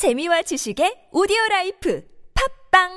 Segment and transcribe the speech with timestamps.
[0.00, 2.00] 재미와 지식의 오디오 라이프
[2.72, 2.88] 팟빵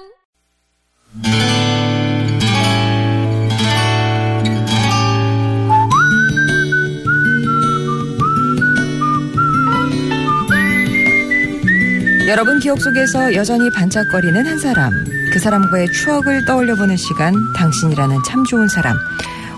[12.30, 14.94] 여러분 기억 속에서 여전히 반짝거리는 한 사람.
[15.34, 18.96] 그 사람과의 추억을 떠올려보는 시간, 당신이라는 참 좋은 사람.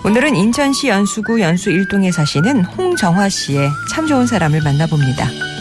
[0.04, 5.55] 오늘은 인천시 연수구 연수 일동에 사시는 홍정화 씨의 참 좋은 사람을 만나봅니다.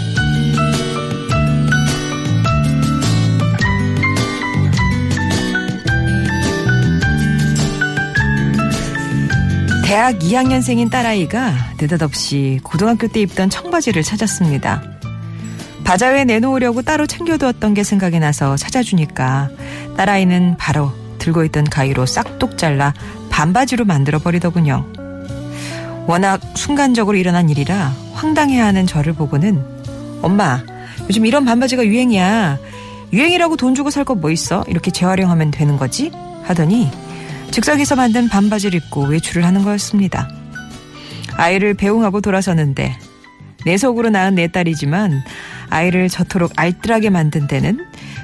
[9.95, 14.83] 대학 2학년생인 딸아이가 느닷없이 고등학교 때 입던 청바지를 찾았습니다.
[15.85, 19.51] 바자회에 내놓으려고 따로 챙겨두었던 게 생각이 나서 찾아주니까
[19.95, 22.93] 딸아이는 바로 들고 있던 가위로 싹둑 잘라
[23.29, 24.85] 반바지로 만들어 버리더군요.
[26.07, 29.65] 워낙 순간적으로 일어난 일이라 황당해하는 저를 보고는
[30.21, 30.61] 엄마
[31.07, 32.59] 요즘 이런 반바지가 유행이야.
[33.13, 34.65] 유행이라고 돈 주고 살 거 뭐 있어?
[34.67, 36.11] 이렇게 재활용하면 되는 거지?
[36.43, 36.91] 하더니
[37.55, 40.27] 즉석에서 만든 반바지를 입고 외출을 하는 거였습니다.
[41.37, 42.99] 아이를 배웅하고 돌아서는데
[43.63, 45.23] 내 속으로 낳은 내 딸이지만
[45.69, 47.79] 아이를 저토록 알뜰하게 만든 데는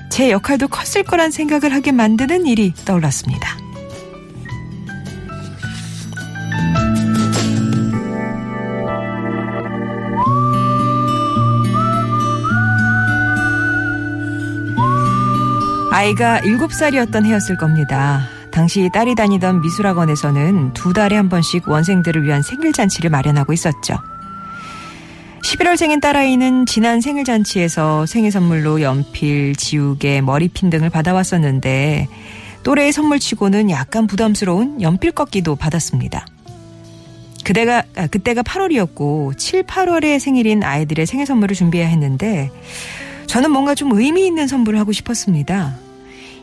[0.10, 3.58] 제 역할도 컸을 거란 생각을 하게 만드는 일이 떠올랐습니다.
[15.94, 18.28] 아이가 7살이었던 해였을 겁니다.
[18.52, 23.98] 당시 딸이 다니던 미술학원에서는 두 달에 한 번씩 원생들을 위한 생일잔치를 마련하고 있었죠.
[25.44, 32.08] 11월생인 딸아이는 지난 생일잔치에서 생일 선물로 연필, 지우개, 머리핀 등을 받아왔었는데
[32.64, 36.26] 또래의 선물치고는 약간 부담스러운 연필 꺾기도 받았습니다.
[37.44, 42.52] 그때가, 아, 그때가 8월이었고 7, 8월에 생일인 아이들의 생일 선물을 준비해야 했는데
[43.26, 45.76] 저는 뭔가 좀 의미 있는 선물을 하고 싶었습니다.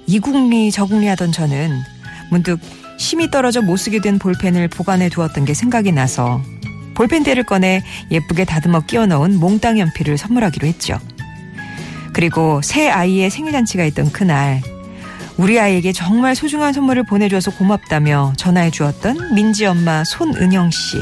[0.06, 1.70] 이국리 저국리 하던 저는
[2.30, 2.60] 문득
[2.98, 6.42] 힘이 떨어져 못 쓰게 된 볼펜을 보관해 두었던 게 생각이 나서
[6.94, 10.98] 볼펜대를 꺼내 예쁘게 다듬어 끼워 넣은 몽땅 연필을 선물하기로 했죠.
[12.12, 14.60] 그리고 새 아이의 생일잔치가 있던 그날
[15.36, 20.98] 우리 아이에게 정말 소중한 선물을 보내줘서 고맙다며 전화해 주었던 민지 엄마 손은영 씨.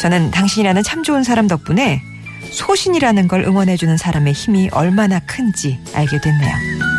[0.00, 2.02] 저는 당신이라는 참 좋은 사람 덕분에
[2.50, 6.95] 소신이라는 걸 응원해주는 사람의 힘이 얼마나 큰지 알게 됐네요.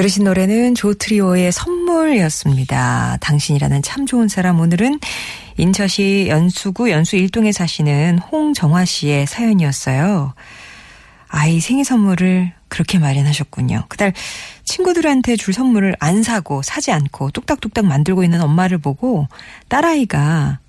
[0.00, 3.18] 들으신 노래는 조트리오의 선물이었습니다.
[3.20, 4.98] 당신이라는 참 좋은 사람 오늘은
[5.58, 10.32] 인천시 연수구 연수 일동에 사시는 홍정화 씨의 사연이었어요.
[11.28, 13.84] 아이 생일 선물을 그렇게 마련하셨군요.
[13.90, 14.14] 그달
[14.64, 19.28] 친구들한테 줄 선물을 안 사고 사지 않고 뚝딱뚝딱 만들고 있는 엄마를 보고
[19.68, 20.60] 딸아이가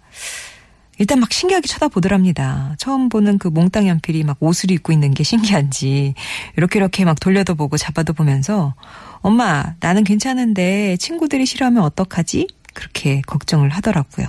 [1.02, 2.76] 일단 막 신기하게 쳐다보더랍니다.
[2.78, 6.14] 처음 보는 그 몽땅 연필이 막 옷을 입고 있는 게 신기한지
[6.56, 8.76] 이렇게 이렇게 막 돌려도 보고 잡아도 보면서
[9.22, 12.46] 엄마 나는 괜찮은데 친구들이 싫어하면 어떡하지?
[12.76, 14.28] 그렇게 걱정을 하더라고요.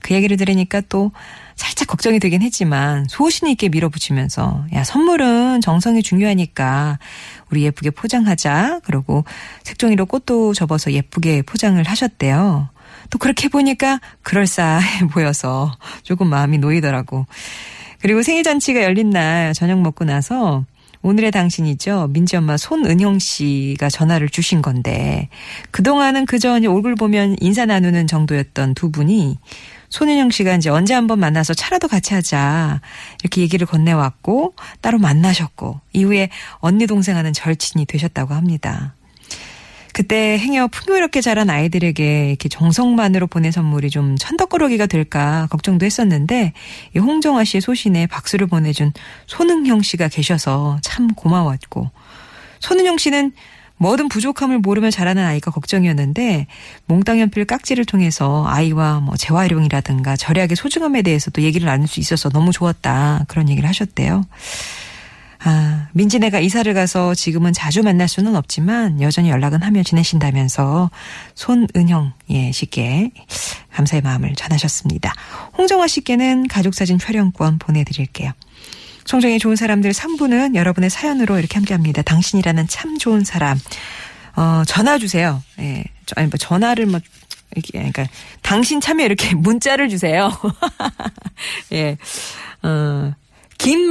[0.00, 1.12] 그 얘기를 들으니까 또
[1.54, 6.98] 살짝 걱정이 되긴 했지만 소신 있게 밀어붙이면서 야 선물은 정성이 중요하니까
[7.48, 8.80] 우리 예쁘게 포장하자.
[8.82, 9.24] 그러고
[9.62, 12.71] 색종이로 꽃도 접어서 예쁘게 포장을 하셨대요.
[13.12, 17.26] 또 그렇게 보니까 그럴싸해 보여서 조금 마음이 놓이더라고.
[18.00, 20.64] 그리고 생일잔치가 열린 날 저녁 먹고 나서
[21.02, 22.08] 오늘의 당신이죠.
[22.10, 25.28] 민지 엄마 손은영 씨가 전화를 주신 건데
[25.72, 29.38] 그동안은 그저 얼굴 보면 인사 나누는 정도였던 두 분이
[29.88, 32.80] 손은영 씨가 이제 언제 한번 만나서 차라도 같이 하자
[33.20, 38.94] 이렇게 얘기를 건네왔고 따로 만나셨고 이후에 언니 동생 하는 절친이 되셨다고 합니다.
[39.92, 46.52] 그때 행여 풍요롭게 자란 아이들에게 이렇게 정성만으로 보낸 선물이 좀 천덕꾸러기가 될까 걱정도 했었는데
[46.96, 48.92] 이 홍정아 씨의 소신에 박수를 보내준
[49.26, 51.90] 손흥형 씨가 계셔서 참 고마웠고
[52.60, 53.32] 손흥형 씨는
[53.82, 56.46] 뭐든 부족함을 모르면 자라는 아이가 걱정이었는데
[56.86, 62.52] 몽땅 연필 깍지를 통해서 아이와 뭐 재활용이라든가 절약의 소중함에 대해서도 얘기를 나눌 수 있어서 너무
[62.52, 64.24] 좋았다 그런 얘기를 하셨대요.
[65.44, 70.90] 아, 민지네가 이사를 가서 지금은 자주 만날 수는 없지만 여전히 연락은 하며 지내신다면서
[71.34, 73.10] 손은영 예 씨께
[73.72, 75.12] 감사의 마음을 전하셨습니다.
[75.58, 78.30] 홍정화 씨께는 가족사진 촬영권 보내드릴게요.
[79.04, 82.02] 송정의 좋은 사람들 3부는 여러분의 사연으로 이렇게 함께합니다.
[82.02, 83.58] 당신이라는 참 좋은 사람.
[84.36, 85.42] 어, 전화 주세요.
[85.58, 85.82] 예.
[86.06, 87.00] 저- 아니, 뭐 전화를 뭐,
[87.54, 88.06] 이렇게, 그러니까,
[88.42, 90.30] 당신 참여 이렇게 문자를 주세요.
[91.72, 91.98] 예.
[92.62, 93.01] 어, 긴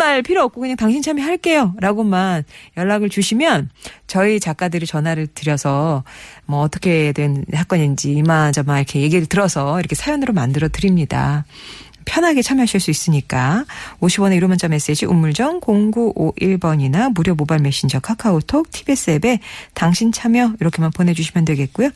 [0.02, 1.76] 말 필요 없고 그냥 당신 참여할게요.
[1.78, 2.44] 라고만
[2.76, 3.70] 연락을 주시면
[4.08, 6.04] 저희 작가들이 전화를 드려서
[6.48, 11.46] 뭐 어떻게 된 사건인지 이마저마 이렇게 얘기를 들어서 이렇게 사연으로 만들어 드립니다.
[12.06, 13.66] 편하게 참여하실 수 있으니까
[14.00, 19.40] 50원의 1호 문자 메시지 우물정 0951번이나 무료 모바일 메신저 카카오톡 TBS 앱에
[19.76, 21.92] 당신 참여 이렇게만 보내주시면 되겠고요.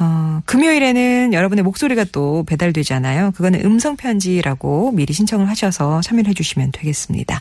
[0.00, 3.32] 어, 금요일에는 여러분의 목소리가 또 배달되잖아요.
[3.32, 7.36] 그거는 음성 편지라고 미리 신청을 하셔서 참여를 해주시면 되겠습니다.